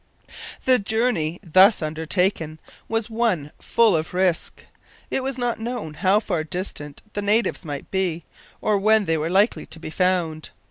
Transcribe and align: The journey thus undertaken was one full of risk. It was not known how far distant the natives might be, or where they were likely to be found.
The 0.65 0.79
journey 0.79 1.39
thus 1.43 1.79
undertaken 1.79 2.59
was 2.87 3.07
one 3.07 3.51
full 3.59 3.95
of 3.95 4.15
risk. 4.15 4.65
It 5.11 5.21
was 5.21 5.37
not 5.37 5.59
known 5.59 5.93
how 5.93 6.19
far 6.19 6.43
distant 6.43 7.03
the 7.13 7.21
natives 7.21 7.63
might 7.65 7.91
be, 7.91 8.25
or 8.61 8.79
where 8.79 9.01
they 9.01 9.19
were 9.19 9.29
likely 9.29 9.67
to 9.67 9.79
be 9.79 9.91
found. 9.91 10.49